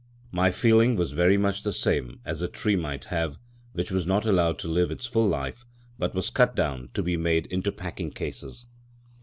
My 0.31 0.49
feeling 0.49 0.95
was 0.95 1.11
very 1.11 1.37
much 1.37 1.61
the 1.61 1.71
same 1.71 2.21
as 2.25 2.41
a 2.41 2.47
tree 2.47 2.75
might 2.75 3.03
have, 3.13 3.37
which 3.73 3.91
was 3.91 4.07
not 4.07 4.25
allowed 4.25 4.57
to 4.57 4.67
live 4.67 4.89
its 4.89 5.05
full 5.05 5.27
life, 5.27 5.63
but 5.99 6.15
was 6.15 6.31
cut 6.31 6.55
down 6.55 6.89
to 6.95 7.03
be 7.03 7.17
made 7.17 7.45
into 7.51 7.71
packing 7.71 8.09
cases. 8.09 8.65